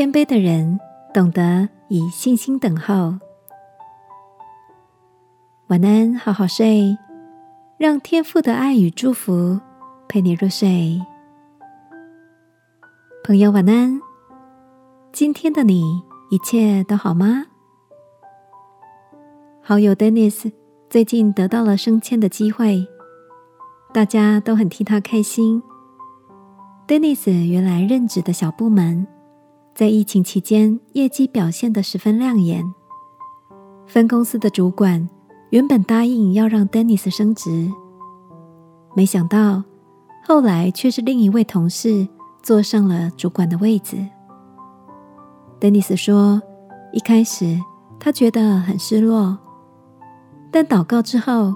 [0.00, 0.80] 谦卑的人
[1.12, 3.18] 懂得以信心等候。
[5.66, 6.96] 晚安，好好睡，
[7.76, 9.60] 让天父的爱与祝福
[10.08, 10.98] 陪你入睡。
[13.22, 14.00] 朋友，晚安。
[15.12, 15.82] 今天的你
[16.30, 17.44] 一切都好吗？
[19.60, 20.50] 好友 Dennis
[20.88, 22.88] 最近得到了升迁的机会，
[23.92, 25.62] 大家都很替他开心。
[26.88, 29.06] Dennis 原来任职的小部门，
[29.74, 32.64] 在疫情期间业绩表现得十分亮眼。
[33.86, 35.08] 分公司的主管
[35.50, 37.70] 原本答应要让 Dennis 升职，
[38.94, 39.64] 没想到
[40.24, 42.06] 后来却是另一位同事
[42.42, 43.96] 坐上了主管的位子。
[45.58, 46.40] Dennis 说
[46.92, 47.58] ：“一开始
[47.98, 49.38] 他觉得很失落，
[50.50, 51.54] 但祷告之后，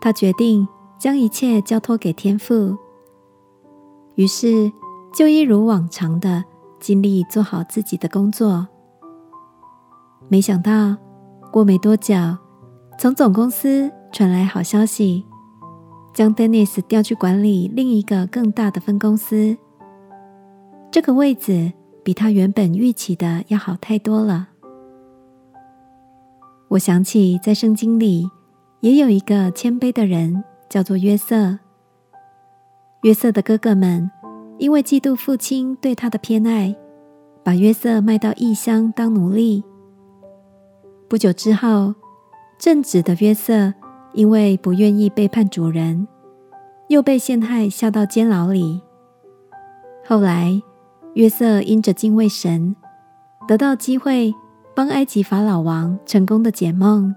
[0.00, 0.66] 他决定
[0.98, 2.76] 将一切交托给天父。”
[4.14, 4.70] 于是，
[5.12, 6.44] 就一如往常的
[6.82, 8.66] 尽力做好自己的工作。
[10.28, 10.96] 没想到，
[11.52, 12.16] 过没多久，
[12.98, 15.24] 从总公司传来好消息，
[16.12, 19.56] 将 Dennis 调去管理另一个更大的分公司。
[20.90, 21.72] 这个位子
[22.02, 24.48] 比他原本预期的要好太多了。
[26.70, 28.28] 我想起在圣经里
[28.80, 31.60] 也有一个谦卑的人，叫做约瑟。
[33.02, 34.10] 约瑟的哥哥们
[34.58, 36.74] 因为嫉妒父亲对他的偏爱，
[37.42, 39.64] 把约瑟卖到异乡当奴隶。
[41.08, 41.94] 不久之后，
[42.58, 43.72] 正直的约瑟
[44.12, 46.06] 因为不愿意背叛主人，
[46.88, 48.80] 又被陷害下到监牢里。
[50.06, 50.62] 后来，
[51.14, 52.74] 约瑟因着敬畏神，
[53.46, 54.32] 得到机会
[54.74, 57.14] 帮埃及法老王成功的解梦，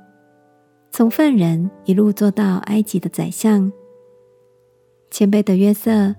[0.92, 3.72] 从犯人一路做到埃及的宰相。
[5.12, 6.16] 谦卑的约瑟，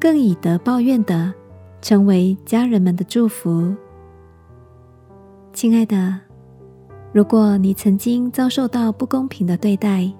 [0.00, 1.30] 更以德报怨的，
[1.82, 3.70] 成为家人们的祝福。
[5.52, 6.18] 亲爱的，
[7.12, 10.10] 如果你曾经遭受到不公平的对待，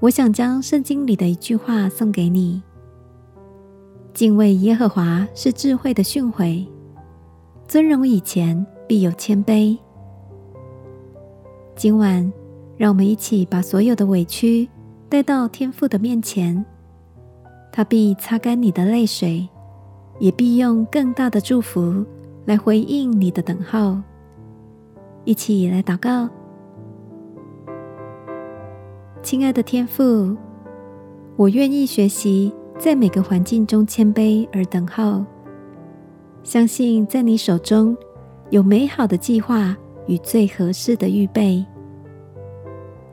[0.00, 2.60] 我想将圣经里的一句话送给你：
[4.12, 6.66] 敬畏耶和华是智慧的训诲，
[7.68, 9.78] 尊荣以前必有谦卑。
[11.76, 12.32] 今晚，
[12.76, 14.68] 让我们一起把所有的委屈
[15.08, 16.66] 带到天父的面前。
[17.76, 19.46] 他必擦干你的泪水，
[20.18, 22.02] 也必用更大的祝福
[22.46, 23.98] 来回应你的等候。
[25.26, 26.26] 一起来祷告，
[29.22, 30.34] 亲爱的天父，
[31.36, 35.22] 我愿意学习在每个环境中谦卑而等候，
[36.42, 37.94] 相信在你手中
[38.48, 39.76] 有美好的计划
[40.06, 41.62] 与最合适的预备。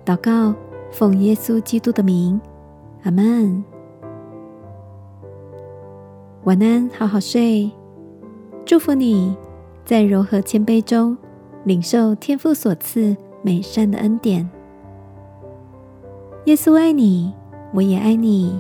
[0.06, 0.56] 祷告，
[0.90, 2.40] 奉耶稣基督的名，
[3.04, 3.62] 阿门。
[6.46, 7.72] 晚安，好好睡。
[8.66, 9.34] 祝福你
[9.86, 11.18] 在柔和谦卑中
[11.64, 14.50] 领受天父所赐美善的恩典。
[16.44, 17.32] 耶稣爱你，
[17.74, 18.60] 我也爱你。